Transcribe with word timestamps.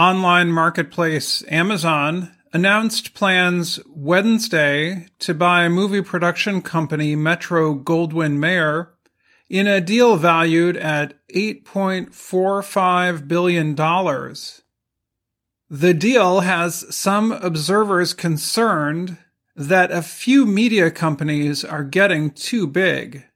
online 0.00 0.50
marketplace 0.50 1.44
Amazon 1.48 2.34
announced 2.54 3.12
plans 3.12 3.78
Wednesday 3.86 5.06
to 5.18 5.34
buy 5.34 5.68
movie 5.68 6.00
production 6.00 6.62
company 6.62 7.14
Metro 7.14 7.74
Goldwyn 7.74 8.38
Mayer 8.38 8.94
in 9.50 9.66
a 9.66 9.78
deal 9.78 10.16
valued 10.16 10.78
at 10.78 11.12
$8.45 11.28 13.28
billion. 13.28 13.74
The 15.68 15.92
deal 15.92 16.40
has 16.40 16.96
some 16.96 17.32
observers 17.32 18.14
concerned 18.14 19.18
that 19.54 19.90
a 19.90 20.00
few 20.00 20.46
media 20.46 20.90
companies 20.90 21.62
are 21.62 21.84
getting 21.84 22.30
too 22.30 22.66
big. 22.66 23.26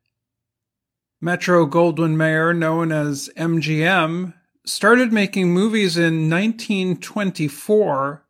Metro 1.21 1.67
Goldwyn 1.67 2.17
Mayer, 2.17 2.55
known 2.55 2.91
as 2.91 3.29
MGM, 3.37 4.33
started 4.65 5.13
making 5.13 5.53
movies 5.53 5.97
in 5.97 6.31
1924 6.31 8.25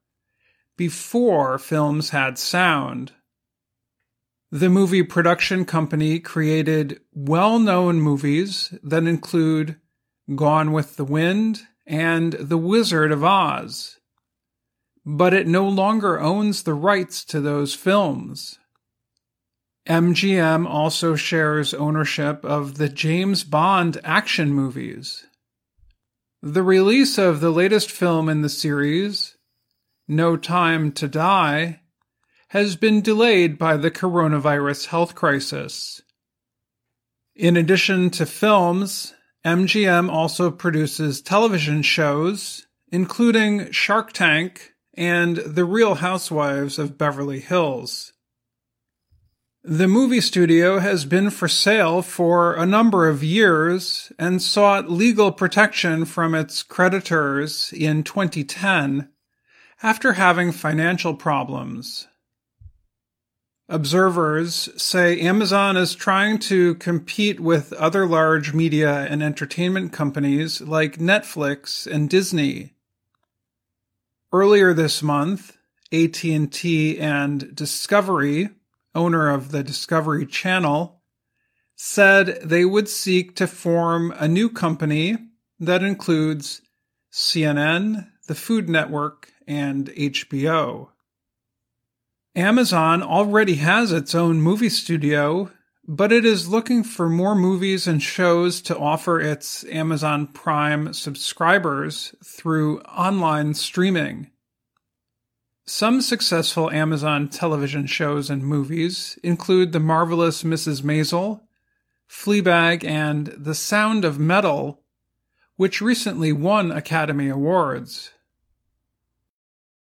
before 0.76 1.58
films 1.58 2.10
had 2.10 2.38
sound. 2.38 3.12
The 4.50 4.68
movie 4.68 5.02
production 5.02 5.64
company 5.64 6.20
created 6.20 7.00
well 7.12 7.58
known 7.58 8.00
movies 8.00 8.72
that 8.82 9.04
include 9.04 9.76
Gone 10.34 10.72
with 10.72 10.96
the 10.96 11.04
Wind 11.04 11.62
and 11.86 12.32
The 12.34 12.58
Wizard 12.58 13.12
of 13.12 13.22
Oz. 13.22 13.98
But 15.04 15.34
it 15.34 15.46
no 15.46 15.68
longer 15.68 16.18
owns 16.18 16.62
the 16.62 16.74
rights 16.74 17.24
to 17.26 17.40
those 17.40 17.74
films. 17.74 18.58
MGM 19.86 20.66
also 20.66 21.14
shares 21.14 21.74
ownership 21.74 22.42
of 22.44 22.78
the 22.78 22.88
James 22.88 23.44
Bond 23.44 24.00
action 24.02 24.54
movies. 24.54 25.26
The 26.46 26.62
release 26.62 27.16
of 27.16 27.40
the 27.40 27.48
latest 27.48 27.90
film 27.90 28.28
in 28.28 28.42
the 28.42 28.50
series, 28.50 29.38
No 30.06 30.36
Time 30.36 30.92
to 30.92 31.08
Die, 31.08 31.80
has 32.48 32.76
been 32.76 33.00
delayed 33.00 33.56
by 33.56 33.78
the 33.78 33.90
coronavirus 33.90 34.88
health 34.88 35.14
crisis. 35.14 36.02
In 37.34 37.56
addition 37.56 38.10
to 38.10 38.26
films, 38.26 39.14
MGM 39.42 40.10
also 40.10 40.50
produces 40.50 41.22
television 41.22 41.80
shows, 41.80 42.66
including 42.92 43.70
Shark 43.70 44.12
Tank 44.12 44.74
and 44.92 45.38
The 45.38 45.64
Real 45.64 45.94
Housewives 45.94 46.78
of 46.78 46.98
Beverly 46.98 47.40
Hills. 47.40 48.12
The 49.66 49.88
movie 49.88 50.20
studio 50.20 50.78
has 50.78 51.06
been 51.06 51.30
for 51.30 51.48
sale 51.48 52.02
for 52.02 52.52
a 52.52 52.66
number 52.66 53.08
of 53.08 53.24
years 53.24 54.12
and 54.18 54.42
sought 54.42 54.90
legal 54.90 55.32
protection 55.32 56.04
from 56.04 56.34
its 56.34 56.62
creditors 56.62 57.72
in 57.72 58.02
2010 58.02 59.08
after 59.82 60.12
having 60.12 60.52
financial 60.52 61.14
problems. 61.14 62.08
Observers 63.66 64.68
say 64.76 65.18
Amazon 65.20 65.78
is 65.78 65.94
trying 65.94 66.38
to 66.40 66.74
compete 66.74 67.40
with 67.40 67.72
other 67.72 68.06
large 68.06 68.52
media 68.52 69.06
and 69.06 69.22
entertainment 69.22 69.94
companies 69.94 70.60
like 70.60 70.98
Netflix 70.98 71.90
and 71.90 72.10
Disney. 72.10 72.74
Earlier 74.30 74.74
this 74.74 75.02
month, 75.02 75.56
AT&T 75.90 76.98
and 76.98 77.56
Discovery, 77.56 78.50
owner 78.94 79.30
of 79.30 79.50
the 79.50 79.62
Discovery 79.62 80.26
Channel, 80.26 81.00
said 81.76 82.38
they 82.42 82.64
would 82.64 82.88
seek 82.88 83.34
to 83.36 83.46
form 83.46 84.12
a 84.18 84.28
new 84.28 84.48
company 84.48 85.16
that 85.58 85.82
includes 85.82 86.62
CNN, 87.12 88.08
the 88.26 88.34
Food 88.34 88.68
Network, 88.68 89.32
and 89.46 89.88
HBO. 89.88 90.88
Amazon 92.36 93.02
already 93.02 93.56
has 93.56 93.92
its 93.92 94.14
own 94.14 94.40
movie 94.40 94.68
studio, 94.68 95.50
but 95.86 96.10
it 96.10 96.24
is 96.24 96.48
looking 96.48 96.82
for 96.82 97.08
more 97.08 97.34
movies 97.34 97.86
and 97.86 98.02
shows 98.02 98.60
to 98.62 98.76
offer 98.76 99.20
its 99.20 99.64
Amazon 99.66 100.26
Prime 100.26 100.92
subscribers 100.92 102.14
through 102.24 102.80
online 102.80 103.54
streaming. 103.54 104.30
Some 105.66 106.02
successful 106.02 106.70
Amazon 106.70 107.28
television 107.28 107.86
shows 107.86 108.28
and 108.28 108.44
movies 108.44 109.18
include 109.22 109.72
The 109.72 109.80
Marvelous 109.80 110.42
Mrs. 110.42 110.82
Maisel, 110.82 111.40
Fleabag, 112.06 112.84
and 112.84 113.28
The 113.28 113.54
Sound 113.54 114.04
of 114.04 114.18
Metal, 114.18 114.82
which 115.56 115.80
recently 115.80 116.32
won 116.32 116.70
Academy 116.70 117.30
Awards. 117.30 118.10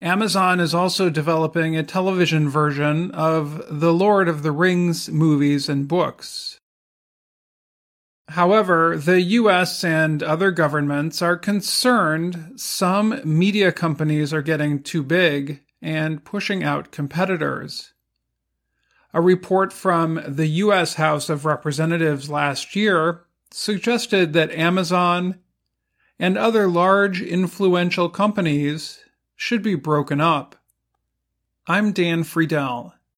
Amazon 0.04 0.60
is 0.60 0.76
also 0.76 1.10
developing 1.10 1.76
a 1.76 1.82
television 1.82 2.48
version 2.48 3.10
of 3.12 3.64
the 3.68 3.94
Lord 3.94 4.28
of 4.28 4.44
the 4.44 4.52
Rings 4.52 5.10
movies 5.10 5.68
and 5.68 5.88
books. 5.88 6.60
However, 8.30 8.98
the 8.98 9.22
US 9.22 9.84
and 9.84 10.24
other 10.24 10.52
governments 10.52 11.22
are 11.22 11.38
concerned 11.38 12.60
some 12.60 13.22
media 13.24 13.72
companies 13.72 14.34
are 14.34 14.42
getting 14.42 14.82
too 14.82 15.04
big 15.04 15.62
and 15.82 16.26
pushing 16.26 16.64
out 16.64 16.92
competitors. 16.92 17.94
A 19.14 19.22
report 19.22 19.72
from 19.72 20.22
the 20.28 20.48
US 20.48 20.96
House 20.96 21.30
of 21.30 21.46
Representatives 21.46 22.30
last 22.30 22.76
year 22.76 23.26
suggested 23.52 24.34
that 24.34 24.52
Amazon 24.52 25.40
and 26.20 26.38
other 26.38 26.68
large 26.68 27.22
influential 27.22 28.10
companies 28.10 29.00
should 29.36 29.62
be 29.62 29.76
broken 29.76 30.20
up. 30.20 30.56
I'm 31.68 31.92
Dan 31.92 32.24
Friedell. 32.24 32.94